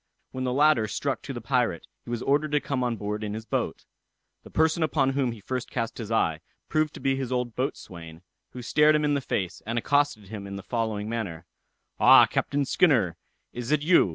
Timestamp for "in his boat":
3.23-3.85